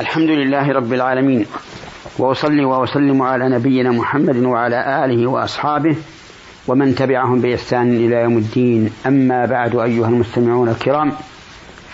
الحمد 0.00 0.30
لله 0.30 0.72
رب 0.72 0.92
العالمين 0.92 1.46
وأصلي 2.18 2.64
وأسلم 2.64 3.22
على 3.22 3.48
نبينا 3.48 3.90
محمد 3.90 4.36
وعلى 4.36 5.04
آله 5.04 5.26
وأصحابه 5.26 5.96
ومن 6.68 6.94
تبعهم 6.94 7.40
بإحسان 7.40 7.96
إلى 7.96 8.16
يوم 8.16 8.38
الدين. 8.38 8.90
أما 9.06 9.46
بعد 9.46 9.76
أيها 9.76 10.08
المستمعون 10.08 10.68
الكرام 10.68 11.12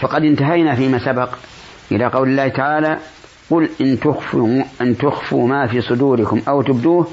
فقد 0.00 0.22
انتهينا 0.22 0.74
فيما 0.74 0.98
سبق 0.98 1.28
إلى 1.92 2.06
قول 2.06 2.28
الله 2.28 2.48
تعالى 2.48 2.98
قل 3.50 3.68
إن 3.80 4.00
تخفوا 4.00 4.62
إن 4.80 4.98
تخفوا 4.98 5.48
ما 5.48 5.66
في 5.66 5.80
صدوركم 5.80 6.43
أو 6.48 6.62
تبدوه 6.62 7.07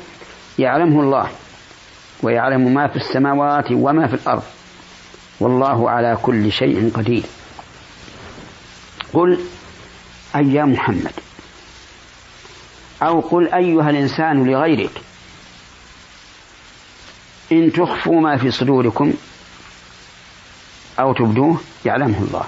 يعلمه 0.59 1.01
الله 1.01 1.27
ويعلم 2.23 2.73
ما 2.73 2.87
في 2.87 2.95
السماوات 2.95 3.71
وما 3.71 4.07
في 4.07 4.13
الأرض 4.13 4.43
والله 5.39 5.89
على 5.89 6.17
كل 6.21 6.51
شيء 6.51 6.91
قدير. 6.93 7.23
قل 9.13 9.39
أي 10.35 10.53
يا 10.53 10.65
محمد. 10.65 11.13
أو 13.03 13.19
قل 13.19 13.53
أيها 13.53 13.89
الإنسان 13.89 14.43
لغيرك 14.43 15.01
إن 17.51 17.71
تخفوا 17.71 18.21
ما 18.21 18.37
في 18.37 18.51
صدوركم 18.51 19.13
أو 20.99 21.13
تبدوه 21.13 21.61
يعلمه 21.85 22.19
الله. 22.19 22.45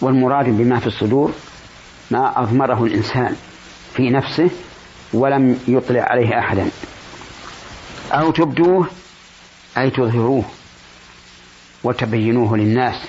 والمراد 0.00 0.44
بما 0.44 0.78
في 0.80 0.86
الصدور 0.86 1.32
ما 2.10 2.42
أضمره 2.42 2.84
الإنسان 2.84 3.36
في 3.94 4.10
نفسه 4.10 4.50
ولم 5.12 5.60
يطلع 5.68 6.02
عليه 6.02 6.38
أحدا. 6.38 6.70
أو 8.12 8.30
تبدوه 8.30 8.88
أي 9.78 9.90
تظهروه 9.90 10.44
وتبينوه 11.84 12.56
للناس. 12.56 13.06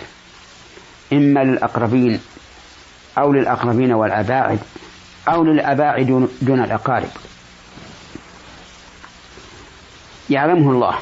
إما 1.14 1.44
للأقربين 1.44 2.20
أو 3.18 3.34
للأقربين 3.34 3.92
والأباعد 3.92 4.60
أو 5.28 5.44
للأباعد 5.44 6.30
دون 6.42 6.64
الأقارب. 6.64 7.10
يعلمه 10.30 10.72
الله. 10.72 10.96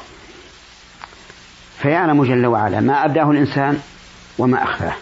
فيعلم 1.82 2.24
جل 2.24 2.46
وعلا 2.46 2.80
ما 2.80 3.06
أبداه 3.06 3.32
الإنسان 3.32 3.80
وما 4.38 4.64
أخفاه. 4.64 4.94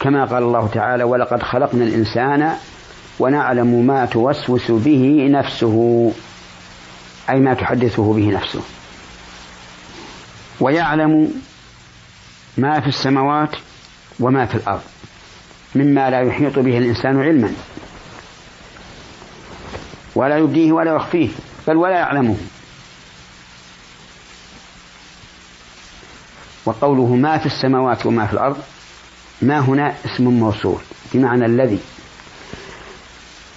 كما 0.00 0.24
قال 0.24 0.42
الله 0.42 0.68
تعالى 0.68 1.04
ولقد 1.04 1.42
خلقنا 1.42 1.84
الإنسان 1.84 2.56
ونعلم 3.18 3.86
ما 3.86 4.06
توسوس 4.06 4.70
به 4.70 5.28
نفسه. 5.30 6.12
أي 7.30 7.40
ما 7.40 7.54
تحدثه 7.54 8.12
به 8.12 8.30
نفسه. 8.30 8.62
ويعلم 10.60 11.32
ما 12.58 12.80
في 12.80 12.86
السماوات 12.86 13.56
وما 14.20 14.46
في 14.46 14.54
الأرض 14.54 14.82
مما 15.74 16.10
لا 16.10 16.20
يحيط 16.20 16.58
به 16.58 16.78
الإنسان 16.78 17.22
علما 17.22 17.52
ولا 20.14 20.36
يبديه 20.38 20.72
ولا 20.72 20.94
يخفيه 20.96 21.28
بل 21.68 21.76
ولا 21.76 21.98
يعلمه. 21.98 22.36
وقوله 26.66 27.16
ما 27.16 27.38
في 27.38 27.46
السماوات 27.46 28.06
وما 28.06 28.26
في 28.26 28.32
الأرض 28.32 28.56
ما 29.42 29.58
هنا 29.58 29.94
اسم 30.04 30.24
موصول 30.24 30.78
بمعنى 31.14 31.46
الذي. 31.46 31.78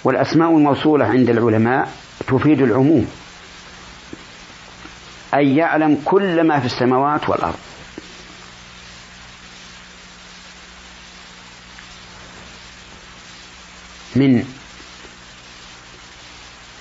والأسماء 0.04 0.50
الموصولة 0.50 1.04
عند 1.04 1.30
العلماء 1.30 1.92
تفيد 2.28 2.62
العموم 2.62 3.06
أي 5.34 5.56
يعلم 5.56 6.02
كل 6.04 6.46
ما 6.48 6.60
في 6.60 6.66
السماوات 6.66 7.28
والأرض. 7.28 7.69
من 14.16 14.44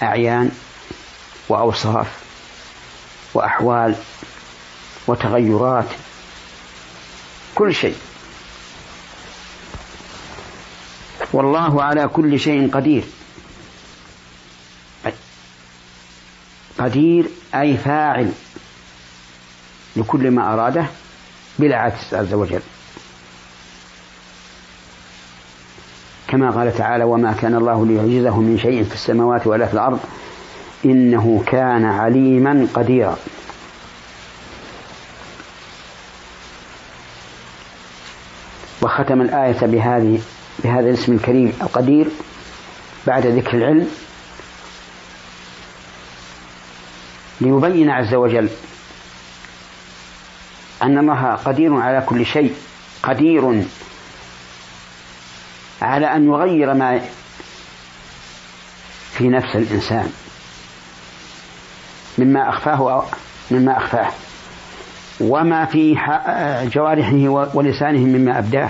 أعيان 0.04 0.52
وأوصاف 1.50 2.08
وأحوال 3.34 3.96
وتغيرات 5.08 5.86
كل 7.56 7.76
شيء. 7.76 7.98
والله 11.34 11.84
على 11.84 12.08
كل 12.08 12.40
شيء 12.40 12.72
قدير. 12.72 13.04
قدير 16.80 17.26
أي 17.56 17.78
فاعل 17.78 18.32
لكل 19.96 20.32
ما 20.32 20.54
أراده 20.54 20.86
بلا 21.60 21.78
عكس 21.78 22.14
عز 22.14 22.34
وجل. 22.34 22.62
كما 26.30 26.52
قال 26.52 26.76
تعالى 26.76 27.04
وما 27.04 27.34
كان 27.34 27.56
الله 27.56 27.86
ليعجزه 27.86 28.40
من 28.40 28.58
شيء 28.58 28.84
في 28.84 28.94
السماوات 28.94 29.48
ولا 29.48 29.66
في 29.66 29.74
الأرض 29.74 30.00
إنه 30.86 31.44
كان 31.46 31.86
عليما 31.86 32.68
قديرا. 32.74 33.18
وختم 38.82 39.22
الآية 39.22 39.66
بهذه 39.66 40.22
بهذا 40.64 40.80
الاسم 40.90 41.14
الكريم 41.14 41.54
القدير 41.62 42.08
بعد 43.08 43.26
ذكر 43.26 43.58
العلم 43.58 43.88
ليبين 47.42 47.90
عز 47.90 48.16
وجل 48.16 48.50
أن 50.84 50.98
الله 50.98 51.36
قدير 51.36 51.76
على 51.76 52.04
كل 52.06 52.26
شيء 52.26 52.54
قدير 53.04 53.64
على 55.82 56.16
أن 56.16 56.28
يغير 56.28 56.74
ما 56.74 57.02
في 59.18 59.28
نفس 59.28 59.56
الإنسان 59.56 60.12
مما 62.18 62.50
أخفاه 62.50 63.06
مما 63.52 63.78
أخفاه 63.78 64.12
وما 65.20 65.66
في 65.66 65.94
جوارحه 66.74 67.30
ولسانه 67.56 68.00
مما 68.00 68.40
أبداه 68.40 68.70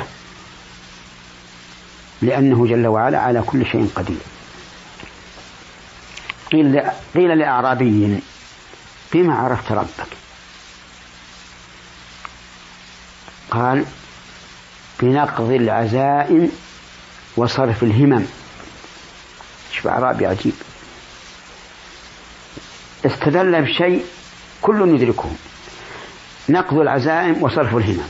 لأنه 2.21 2.67
جل 2.67 2.87
وعلا 2.87 3.19
على 3.19 3.41
كل 3.41 3.65
شيء 3.65 3.89
قدير. 3.95 4.17
قيل 6.51 6.81
قيل 7.15 7.37
لأعرابي 7.37 8.19
بما 9.13 9.35
عرفت 9.35 9.71
ربك؟ 9.71 10.07
قال 13.51 13.85
بنقض 15.01 15.51
العزائم 15.51 16.51
وصرف 17.39 17.83
الهمم. 17.83 18.25
شوف 19.73 19.87
أعرابي 19.87 20.25
عجيب. 20.25 20.53
استدل 23.05 23.61
بشيء 23.61 24.05
كل 24.61 24.95
يدركه. 24.95 25.31
نقض 26.49 26.77
العزائم 26.77 27.43
وصرف 27.43 27.75
الهمم. 27.75 28.09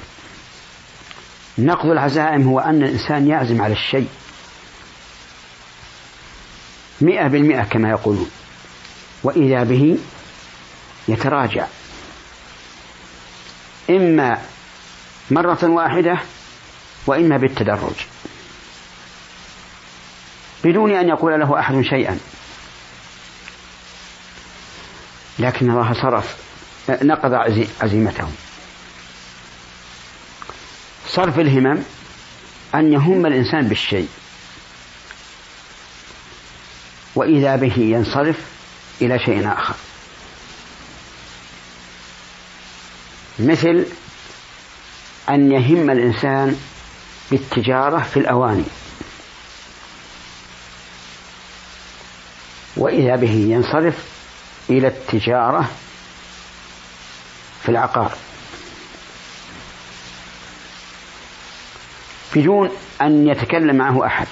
نقض 1.58 1.86
العزائم 1.86 2.48
هو 2.48 2.60
أن 2.60 2.84
الإنسان 2.84 3.28
يعزم 3.28 3.62
على 3.62 3.74
الشيء. 3.74 4.08
مئة 7.02 7.28
بالمئة 7.28 7.64
كما 7.64 7.90
يقولون. 7.90 8.32
وإذا 9.24 9.64
به 9.64 9.98
يتراجع. 11.08 11.68
إما 13.90 14.42
مرة 15.32 15.64
واحدة 15.64 16.20
وإما 17.08 17.38
بالتدرج. 17.38 17.96
بدون 20.64 20.92
أن 20.92 21.10
يقول 21.10 21.40
له 21.40 21.60
أحد 21.60 21.82
شيئا. 21.82 22.20
لكن 25.40 25.72
الله 25.72 25.94
صرف 25.94 26.36
نقض 26.90 27.34
عزيمتهم. 27.82 28.36
صرف 31.08 31.40
الهمم 31.40 31.84
أن 32.76 32.94
يهم 32.94 33.26
الإنسان 33.26 33.68
بالشيء. 33.68 34.10
وإذا 37.16 37.56
به 37.56 37.74
ينصرف 37.78 38.38
إلى 39.02 39.20
شيء 39.20 39.54
آخر. 39.54 39.76
مثل 43.40 43.86
أن 45.30 45.52
يهم 45.52 45.90
الإنسان 45.90 46.60
بالتجارة 47.32 48.00
في 48.00 48.18
الأواني. 48.18 48.64
وإذا 52.80 53.16
به 53.16 53.32
ينصرف 53.50 53.96
إلى 54.70 54.88
التجارة 54.88 55.70
في 57.64 57.70
العقار. 57.70 58.12
بدون 62.36 62.70
أن 63.02 63.28
يتكلم 63.28 63.76
معه 63.76 64.06
أحد. 64.06 64.28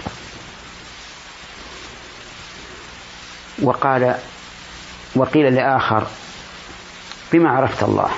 وقال 3.61 4.15
وقيل 5.15 5.55
لآخر 5.55 6.07
بما 7.33 7.49
عرفت 7.49 7.83
الله؟ 7.83 8.09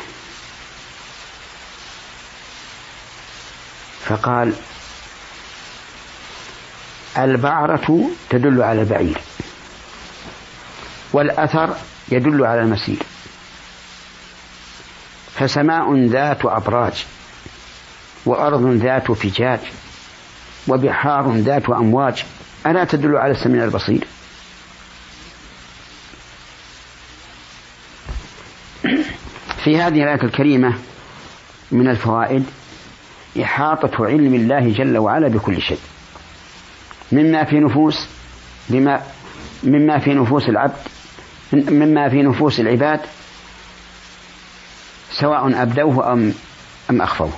فقال 4.05 4.53
البعرة 7.17 8.09
تدل 8.29 8.61
على 8.61 8.81
البعير 8.81 9.28
والأثر 11.13 11.75
يدل 12.11 12.45
على 12.45 12.61
المسير. 12.61 12.99
فسماء 15.33 16.05
ذات 16.05 16.45
أبراج 16.45 17.05
وأرض 18.25 18.65
ذات 18.65 19.11
فجاج 19.11 19.59
وبحار 20.67 21.31
ذات 21.35 21.69
أمواج 21.69 22.23
ألا 22.65 22.83
تدل 22.83 23.15
على 23.15 23.31
السميع 23.31 23.63
البصير؟ 23.63 24.07
في 29.63 29.77
هذه 29.81 30.03
الآية 30.03 30.23
الكريمة 30.23 30.77
من 31.71 31.87
الفوائد 31.89 32.45
إحاطة 33.41 34.05
علم 34.05 34.33
الله 34.33 34.71
جل 34.73 34.97
وعلا 34.97 35.27
بكل 35.27 35.61
شيء. 35.61 35.79
مما 37.11 37.43
في 37.43 37.59
نفوس 37.59 38.07
بما 38.69 39.01
مما 39.63 39.99
في 39.99 40.13
نفوس 40.13 40.49
العبد 40.49 40.77
مما 41.53 42.09
في 42.09 42.21
نفوس 42.23 42.59
العباد 42.59 42.99
سواء 45.11 45.61
أبدوه 45.61 46.13
أم 46.13 46.33
أم 46.89 47.01
أخفوه. 47.01 47.33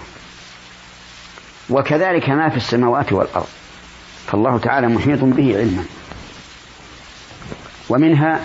وكذلك 1.69 2.29
ما 2.29 2.49
في 2.49 2.57
السماوات 2.57 3.13
والأرض. 3.13 3.47
فالله 4.27 4.57
تعالى 4.57 4.87
محيط 4.87 5.19
به 5.23 5.57
علما. 5.57 5.85
ومنها 7.89 8.43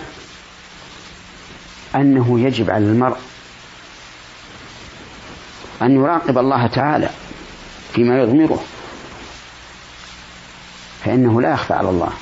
أنه 1.95 2.39
يجب 2.39 2.69
على 2.69 2.85
المرء 2.85 3.17
أن 5.81 5.95
يراقب 5.95 6.37
الله 6.37 6.67
تعالى 6.67 7.09
فيما 7.93 8.19
يضمره 8.19 8.63
فإنه 11.05 11.41
لا 11.41 11.51
يخفى 11.51 11.73
على 11.73 11.89
الله. 11.89 12.13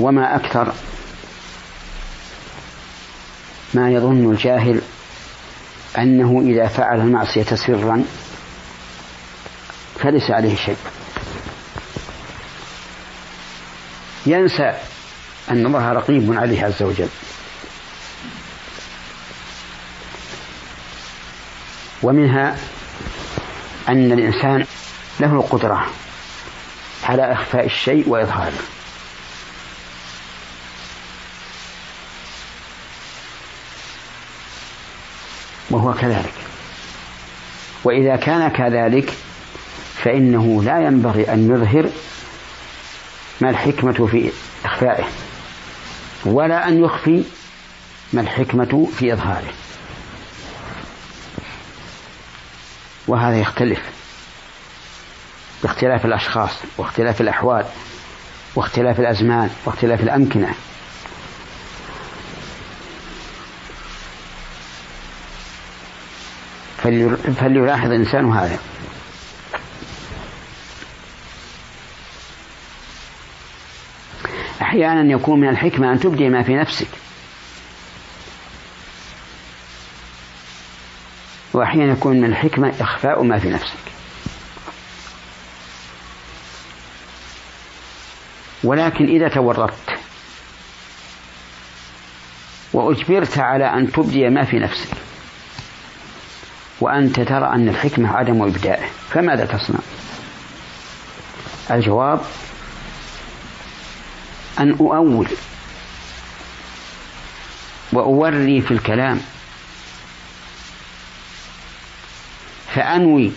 وما 0.00 0.36
أكثر 0.36 0.72
ما 3.74 3.90
يظن 3.90 4.30
الجاهل 4.32 4.80
أنه 5.98 6.40
إذا 6.46 6.68
فعل 6.68 7.00
المعصية 7.00 7.44
سرا 7.44 8.04
فليس 10.00 10.30
عليه 10.30 10.56
شيء. 10.56 10.76
ينسى 14.26 14.72
أن 15.50 15.66
الله 15.66 15.92
رقيب 15.92 16.38
عليه 16.38 16.64
عز 16.64 16.82
وجل. 16.82 17.08
ومنها 22.02 22.56
أن 23.88 24.12
الإنسان 24.12 24.66
له 25.20 25.32
القدرة 25.32 25.86
على 27.04 27.32
إخفاء 27.32 27.66
الشيء 27.66 28.08
وإظهاره. 28.08 28.77
وهو 35.70 35.94
كذلك. 35.94 36.34
وإذا 37.84 38.16
كان 38.16 38.48
كذلك 38.48 39.12
فإنه 39.94 40.62
لا 40.62 40.80
ينبغي 40.86 41.32
أن 41.32 41.50
يظهر 41.50 41.90
ما 43.40 43.50
الحكمة 43.50 44.06
في 44.06 44.30
إخفائه 44.64 45.04
ولا 46.24 46.68
أن 46.68 46.84
يخفي 46.84 47.22
ما 48.12 48.20
الحكمة 48.20 48.88
في 48.98 49.12
إظهاره. 49.12 49.52
وهذا 53.08 53.40
يختلف 53.40 53.80
باختلاف 55.62 56.06
الأشخاص 56.06 56.50
واختلاف 56.78 57.20
الأحوال 57.20 57.64
واختلاف 58.54 59.00
الأزمان 59.00 59.50
واختلاف 59.64 60.00
الأمكنة. 60.00 60.54
فليلاحظ 67.36 67.90
الإنسان 67.90 68.32
هذا. 68.32 68.58
أحيانا 74.62 75.12
يكون 75.12 75.40
من 75.40 75.48
الحكمة 75.48 75.92
أن 75.92 76.00
تبدي 76.00 76.28
ما 76.28 76.42
في 76.42 76.54
نفسك. 76.54 76.88
وأحيانا 81.52 81.92
يكون 81.92 82.16
من 82.16 82.24
الحكمة 82.24 82.74
إخفاء 82.80 83.22
ما 83.22 83.38
في 83.38 83.48
نفسك. 83.48 83.78
ولكن 88.64 89.04
إذا 89.04 89.28
تورطت 89.28 89.98
وأجبرت 92.72 93.38
على 93.38 93.64
أن 93.64 93.92
تبدي 93.92 94.28
ما 94.28 94.44
في 94.44 94.58
نفسك 94.58 95.07
وأنت 96.80 97.20
ترى 97.20 97.54
أن 97.54 97.68
الحكمة 97.68 98.16
عدم 98.16 98.42
إبدائه 98.42 98.86
فماذا 99.10 99.46
تصنع؟ 99.46 99.78
الجواب 101.70 102.20
أن 104.60 104.70
أؤول 104.72 105.28
وأوري 107.92 108.60
في 108.60 108.70
الكلام 108.70 109.20
فأنوي 112.74 113.32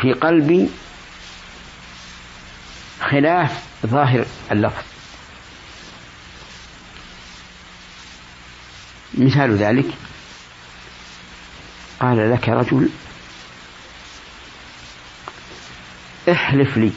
في 0.00 0.12
قلبي 0.12 0.68
خلاف 3.00 3.62
ظاهر 3.86 4.26
اللفظ. 4.52 4.82
مثال 9.14 9.56
ذلك 9.56 9.86
قال 12.04 12.32
لك 12.32 12.48
رجل 12.48 12.88
احلف 16.30 16.76
لي 16.76 16.92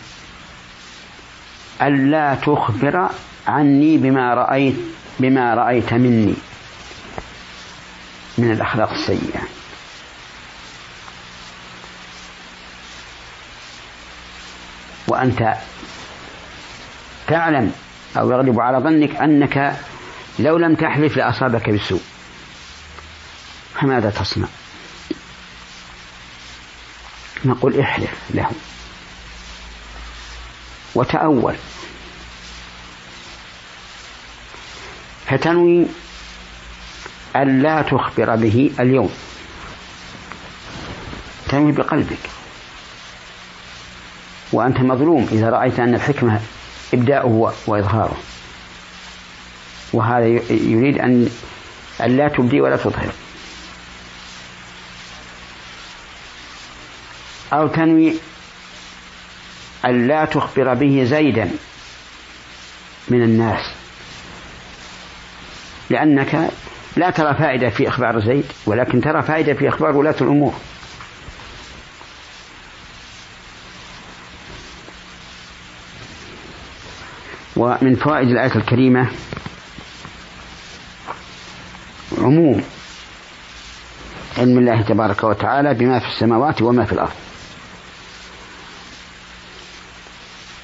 ألا 1.82 2.36
تخبر 2.36 3.10
عني 3.48 3.98
بما 3.98 4.34
رأيت 4.34 4.76
بما 5.20 5.54
رأيت 5.54 5.94
مني 5.94 6.34
من 8.38 8.52
الأخلاق 8.52 8.92
السيئة. 8.92 9.42
وأنت 15.08 15.58
تعلم 17.28 17.72
أو 18.18 18.32
يغلب 18.32 18.60
على 18.60 18.78
ظنك 18.78 19.16
أنك 19.16 19.80
لو 20.40 20.58
لم 20.58 20.76
تحلف 20.76 21.18
لأصابك 21.18 21.70
بالسوء 21.70 22.02
فماذا 23.74 24.10
تصنع؟ 24.10 24.48
نقول 27.46 27.80
احلف 27.80 28.14
له. 28.34 28.52
وتأول. 30.96 31.56
فتنوي 35.26 35.86
ألا 37.36 37.82
تخبر 37.82 38.36
به 38.36 38.72
اليوم. 38.80 39.10
تنوي 41.50 41.72
بقلبك. 41.72 42.30
وأنت 44.52 44.80
مظلوم 44.80 45.28
إذا 45.32 45.50
رأيت 45.50 45.80
أن 45.80 45.96
الحكمة 45.96 46.42
إبداؤه 46.94 47.54
وإظهاره. 47.68 48.18
وهذا 49.94 50.26
يريد 50.50 50.98
أن 50.98 51.30
أن 52.02 52.18
لا 52.18 52.28
تبدي 52.28 52.62
ولا 52.62 52.78
تظهر. 52.78 53.12
أو 57.54 57.68
تنوي 57.68 58.14
أن 59.86 60.08
لا 60.08 60.26
تخبر 60.26 60.74
به 60.74 61.04
زيدا 61.04 61.52
من 63.10 63.24
الناس. 63.24 63.62
لأنك 65.90 66.50
لا 66.98 67.10
ترى 67.10 67.34
فائدة 67.34 67.70
في 67.70 67.88
إخبار 67.88 68.20
زيد 68.20 68.46
ولكن 68.66 69.02
ترى 69.02 69.22
فائدة 69.22 69.54
في 69.54 69.70
إخبار 69.70 69.98
ولاة 69.98 70.16
الأمور. 70.22 70.54
ومن 77.56 77.96
فوائد 77.96 78.30
الآية 78.30 78.56
الكريمة 78.56 79.10
عموم 82.18 82.64
علم 84.38 84.58
الله 84.58 84.82
تبارك 84.82 85.24
وتعالى 85.24 85.74
بما 85.74 86.00
في 86.00 86.08
السماوات 86.08 86.62
وما 86.62 86.86
في 86.86 86.94
الأرض. 86.94 87.27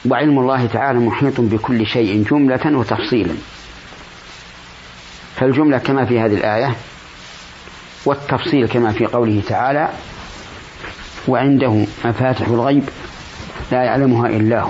وعلم 0.10 0.39
الله 0.39 0.65
تعالى 0.65 1.00
محيط 1.00 1.41
بكل 1.41 1.86
شيء 1.86 2.24
جملة 2.31 2.77
وتفصيلا. 2.77 3.33
فالجملة 5.36 5.77
كما 5.77 6.05
في 6.05 6.19
هذه 6.19 6.33
الآية 6.33 6.75
والتفصيل 8.05 8.67
كما 8.67 8.91
في 8.91 9.05
قوله 9.05 9.41
تعالى 9.48 9.89
وعنده 11.27 11.86
مفاتح 12.05 12.48
الغيب 12.48 12.83
لا 13.72 13.83
يعلمها 13.83 14.27
إلا 14.29 14.62
هو 14.62 14.69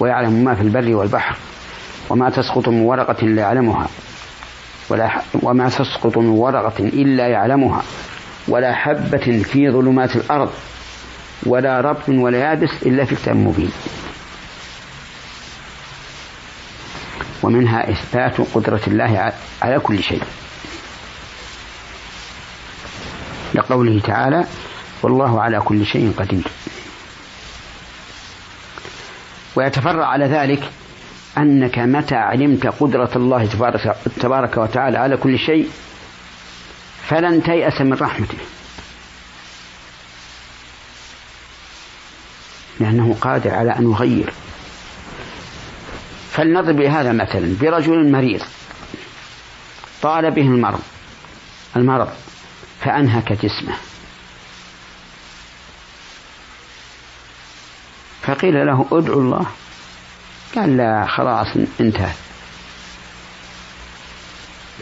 ويعلم 0.00 0.32
ما 0.44 0.54
في 0.54 0.62
البر 0.62 0.94
والبحر 0.96 1.36
وما 2.10 2.30
تسقط 2.30 2.68
من 2.68 2.80
ورقة 2.80 3.26
لا 3.26 3.42
يعلمها 3.42 3.88
ولا 4.90 5.10
وما 5.42 5.68
تسقط 5.68 6.18
من 6.18 6.28
ورقة 6.28 6.84
إلا 6.84 7.28
يعلمها 7.28 7.82
ولا 8.48 8.74
حبة 8.74 9.42
في 9.42 9.70
ظلمات 9.70 10.16
الأرض 10.16 10.50
ولا 11.46 11.80
رب 11.80 12.08
ولا 12.08 12.38
يابس 12.38 12.70
إلا 12.86 13.04
في 13.04 13.14
كتاب 13.14 13.36
مبين. 13.36 13.70
ومنها 17.42 17.90
إثبات 17.90 18.40
قدرة 18.54 18.80
الله 18.86 19.32
على 19.62 19.78
كل 19.78 20.02
شيء. 20.02 20.22
لقوله 23.54 24.00
تعالى 24.00 24.44
والله 25.02 25.42
على 25.42 25.60
كل 25.60 25.86
شيء 25.86 26.12
قدير. 26.16 26.44
ويتفرع 29.56 30.06
على 30.06 30.24
ذلك 30.24 30.70
أنك 31.38 31.78
متى 31.78 32.14
علمت 32.14 32.66
قدرة 32.66 33.10
الله 33.16 33.46
تبارك, 33.46 33.96
تبارك 34.20 34.56
وتعالى 34.56 34.98
على 34.98 35.16
كل 35.16 35.38
شيء 35.38 35.70
فلن 37.08 37.42
تيأس 37.42 37.80
من 37.80 37.92
رحمته. 37.92 38.38
لأنه 42.80 43.16
قادر 43.20 43.54
على 43.54 43.70
أن 43.70 43.90
يغير. 43.90 44.32
فلنضرب 46.40 46.76
بهذا 46.76 47.12
مثلا 47.12 47.56
برجل 47.60 48.12
مريض. 48.12 48.42
طال 50.02 50.30
به 50.30 50.42
المرض 50.42 50.80
المرض 51.76 52.08
فأنهك 52.80 53.32
جسمه. 53.32 53.76
فقيل 58.22 58.66
له 58.66 58.86
ادعو 58.92 59.20
الله. 59.20 59.46
قال 60.54 60.76
لا 60.76 61.06
خلاص 61.06 61.46
انتهى. 61.80 62.12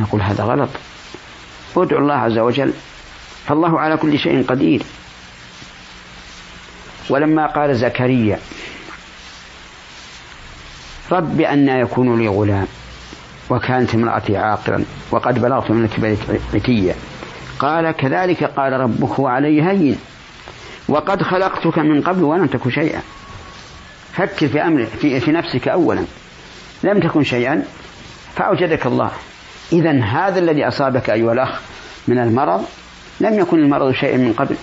نقول 0.00 0.22
هذا 0.22 0.44
غلط. 0.44 0.70
ادعو 1.76 1.98
الله 1.98 2.14
عز 2.14 2.38
وجل 2.38 2.72
فالله 3.46 3.80
على 3.80 3.96
كل 3.96 4.18
شيء 4.18 4.46
قدير. 4.46 4.82
ولما 7.10 7.46
قال 7.46 7.76
زكريا 7.76 8.38
رب 11.12 11.40
أن 11.40 11.68
يكون 11.68 12.18
لي 12.18 12.28
غلام 12.28 12.66
وكانت 13.50 13.94
امرأتي 13.94 14.36
عاقرا 14.36 14.84
وقد 15.10 15.42
بلغت 15.42 15.70
من 15.70 15.84
الكبر 15.84 16.16
عتيا 16.54 16.94
قال 17.58 17.90
كذلك 17.90 18.44
قال 18.44 18.72
ربك 18.72 19.18
وعلي 19.18 19.62
هين 19.62 19.98
وقد 20.88 21.22
خلقتك 21.22 21.78
من 21.78 22.02
قبل 22.02 22.22
ولم 22.22 22.46
تك 22.46 22.68
شيئا. 22.68 23.02
فكر 24.12 24.48
في 24.48 24.62
أمر 24.62 24.86
في, 24.86 25.20
في 25.20 25.32
نفسك 25.32 25.68
أولا. 25.68 26.04
لم 26.84 27.00
تكن 27.00 27.24
شيئا 27.24 27.64
فأوجدك 28.36 28.86
الله. 28.86 29.10
إذا 29.72 30.02
هذا 30.02 30.38
الذي 30.38 30.68
أصابك 30.68 31.10
أيها 31.10 31.32
الأخ 31.32 31.60
من 32.08 32.18
المرض 32.18 32.64
لم 33.20 33.38
يكن 33.38 33.58
المرض 33.58 33.92
شيئا 33.92 34.16
من 34.16 34.32
قبل. 34.32 34.56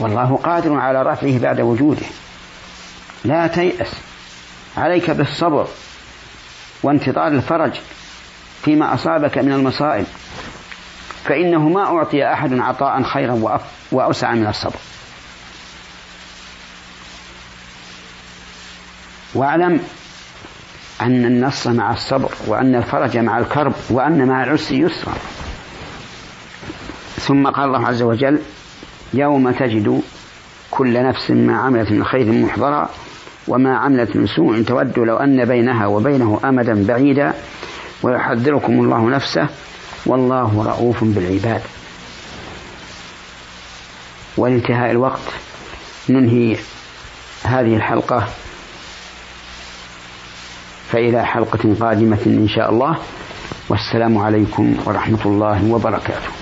والله 0.00 0.36
قادر 0.36 0.74
على 0.74 1.02
رفعه 1.02 1.38
بعد 1.38 1.60
وجوده. 1.60 2.06
لا 3.28 3.46
تيأس. 3.46 3.94
عليك 4.76 5.10
بالصبر 5.10 5.68
وانتظار 6.82 7.28
الفرج 7.28 7.80
فيما 8.64 8.94
أصابك 8.94 9.38
من 9.38 9.52
المصائب. 9.52 10.06
فإنه 11.24 11.68
ما 11.68 11.84
أعطي 11.84 12.32
أحد 12.32 12.58
عطاء 12.58 13.02
خيرا 13.02 13.60
وأوسع 13.92 14.34
من 14.34 14.46
الصبر. 14.46 14.78
واعلم 19.34 19.80
أن 21.00 21.24
النص 21.24 21.66
مع 21.66 21.92
الصبر 21.92 22.32
وأن 22.46 22.74
الفرج 22.74 23.18
مع 23.18 23.38
الكرب 23.38 23.72
وأن 23.90 24.28
مع 24.28 24.44
العسر 24.44 24.74
يسرا. 24.74 25.14
ثم 27.20 27.46
قال 27.46 27.64
الله 27.64 27.86
عز 27.86 28.02
وجل 28.02 28.38
يوم 29.14 29.50
تجد 29.50 30.02
كل 30.70 31.02
نفس 31.02 31.30
ما 31.30 31.56
عملت 31.56 31.90
من 31.90 32.04
خير 32.04 32.32
محضرا 32.32 32.88
وما 33.48 33.76
عملت 33.76 34.16
من 34.16 34.26
سوء 34.26 34.62
تود 34.62 34.98
لو 34.98 35.16
أن 35.16 35.44
بينها 35.44 35.86
وبينه 35.86 36.40
أمدا 36.44 36.86
بعيدا 36.86 37.34
ويحذركم 38.02 38.72
الله 38.72 39.10
نفسه 39.10 39.48
والله 40.06 40.64
رؤوف 40.66 41.04
بالعباد. 41.04 41.62
ولانتهاء 44.36 44.90
الوقت 44.90 45.28
ننهي 46.08 46.56
هذه 47.44 47.76
الحلقة 47.76 48.28
فإلى 50.90 51.26
حلقة 51.26 51.74
قادمة 51.80 52.18
إن 52.26 52.48
شاء 52.48 52.70
الله. 52.70 52.98
والسلام 53.68 54.18
عليكم 54.18 54.76
ورحمة 54.86 55.26
الله 55.26 55.72
وبركاته. 55.72 56.37